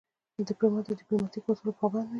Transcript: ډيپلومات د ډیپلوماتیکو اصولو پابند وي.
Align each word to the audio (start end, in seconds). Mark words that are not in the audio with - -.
ډيپلومات 0.49 0.85
د 0.87 0.91
ډیپلوماتیکو 0.99 1.47
اصولو 1.53 1.77
پابند 1.79 2.05
وي. 2.07 2.09